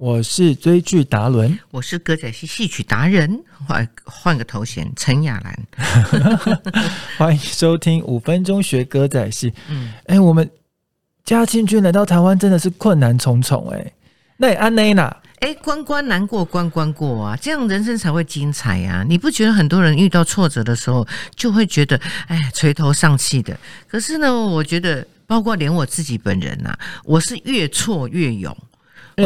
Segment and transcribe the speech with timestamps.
[0.00, 5.54] 我是追剧达伦，我是歌仔戏戏曲达人，换换个头衔，陈雅兰。
[7.18, 9.52] 欢迎收听五分钟学歌仔戏。
[9.68, 10.50] 嗯，哎，我们
[11.22, 13.92] 嘉庆君来到台湾真的是困难重重哎。
[14.38, 19.04] 那安内娜，哎，关关难过关关过啊，这样人生才会精彩呀！
[19.06, 21.06] 你不觉得很多人遇到挫折的时候
[21.36, 23.54] 就会觉得哎垂头丧气的？
[23.86, 26.74] 可是呢，我觉得包括连我自己本人呐，
[27.04, 28.56] 我是越挫越勇。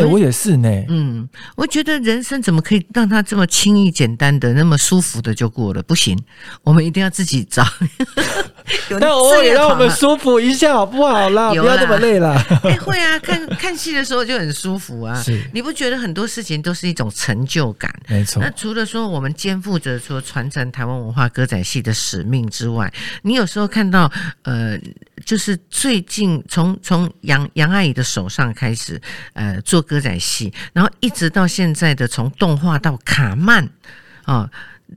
[0.00, 0.68] 哎，我也是呢。
[0.88, 5.82] 嗯，我觉得人生怎么可以让他这么轻易、简单的、那么舒服的就过了？
[5.82, 6.18] 不行，
[6.62, 7.64] 我们一定要自己找。
[8.90, 11.50] 那偶尔也让我们舒服一下好不好啦？
[11.50, 12.34] 不要那么累了。
[12.64, 15.22] 哎，会啊，看 看戏的时候就很舒服啊。
[15.52, 17.94] 你不觉得很多事情都是一种成就感？
[18.08, 18.42] 没错。
[18.42, 22.92] 那除了说我们肩负着说传承台湾文化歌仔戏的使命之外，
[23.22, 24.10] 你有时候看到
[24.42, 24.76] 呃，
[25.24, 29.00] 就是最近从从杨杨阿姨的手上开始
[29.34, 29.84] 呃做。
[29.84, 33.68] 歌仔戏，然后一直到现在的从动画到卡曼
[34.24, 34.48] 啊，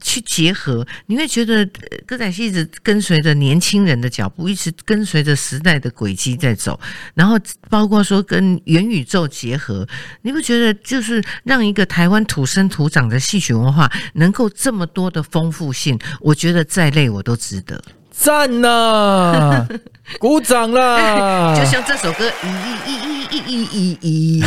[0.02, 1.66] 去结合，你会觉得
[2.06, 6.80] 歌仔戏一直跟随着年轻人的脚步，一直跟随着时代的轨迹在走。
[7.14, 9.88] 然后包括说跟元宇宙结合，
[10.22, 15.98] 你不觉得就是让一个台湾土生土长的戏曲文化能够这么多的丰富性？
[16.20, 17.82] 我觉得再累我都值得。
[18.18, 19.68] 赞呐！
[20.20, 21.54] 鼓掌啦！
[21.60, 22.48] 就像这首歌，一、
[22.90, 24.44] 一、一、一、一、一、一，一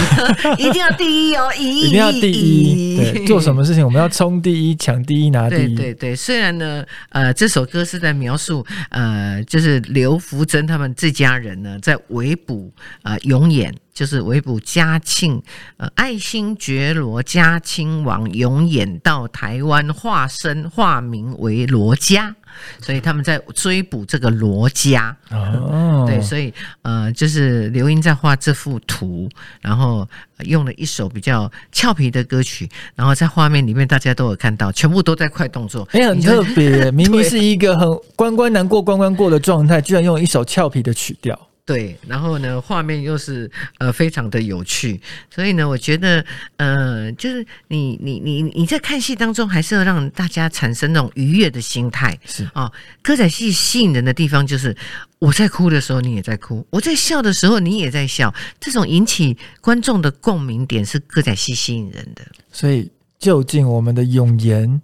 [0.59, 1.49] 一定要第一哦！
[1.57, 2.97] 一定要第一。
[2.97, 5.75] 对，做什么事情我们要冲第一，抢第一，拿第一。
[5.75, 15.43] 对对对，虽然呢，呃，这首歌是在描述，呃，就是刘福珍他们这家人呢，在围捕呃永演，就是围捕嘉庆，
[15.77, 22.35] 呃，爱新觉罗嘉亲王永演到台湾，化身化名为罗家。
[22.81, 29.29] 所以他们在追捕这个罗家哦，对，所以呃，就是刘英在画这幅图，
[29.61, 30.09] 然后
[30.45, 41.39] 用了一首比较俏皮的歌曲，然后在画面里面大家都有看到，全部都在快动作，哎，很特别， 明明是一个很关关难过关关过的状态，居然用一首俏皮的曲调。
[41.65, 43.49] 对，然后呢，画面又是
[43.79, 45.01] 呃非常的有趣，
[45.33, 46.25] 所以呢，我觉得
[46.57, 52.19] 呃，就是你你你你在看戏当中，还是要让大家产生那种愉悦的心态。
[52.25, 52.71] 是啊，
[53.03, 54.77] 歌仔戏吸引人的地方就是
[55.21, 58.35] 我在哭的时候，你也在哭；我在笑的时候，你也在笑。
[58.59, 62.23] 这种引起观众的共鸣点是歌仔戏吸引人的。
[62.51, 64.83] 所以，究竟我们的永言。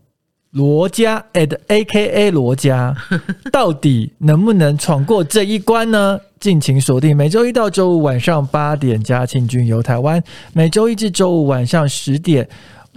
[0.53, 2.97] 罗家 at A K A 罗家，
[3.53, 6.19] 到底能不能闯过这一关呢？
[6.39, 10.21] 敬请锁定每周一到周五晚上八点，嘉庆君游台湾；
[10.53, 12.49] 每周一至周五晚上十点，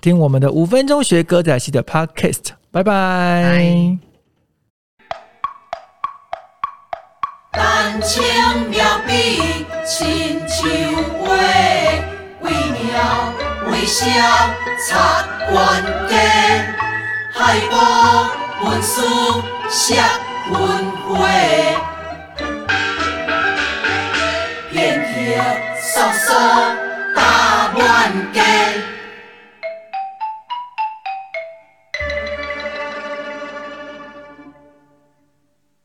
[0.02, 2.50] 听我们的五分钟学歌仔戏的 Podcast。
[2.72, 3.98] 拜拜。
[7.52, 8.22] 丹青
[8.70, 9.42] 妙笔，
[9.86, 10.70] 亲像
[11.20, 11.36] 画，
[12.42, 13.34] 为了
[13.72, 14.06] 微笑
[14.88, 16.16] 插关家。
[17.32, 19.02] 海波文书
[19.70, 19.96] 写
[20.52, 21.18] 文花，
[25.82, 26.34] 叔叔
[27.16, 28.99] 打满街。